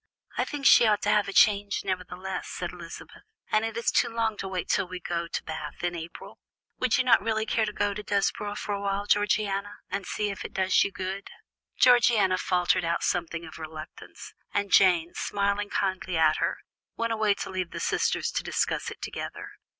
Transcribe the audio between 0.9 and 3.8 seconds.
to have a change, nevertheless," said Elizabeth, "and it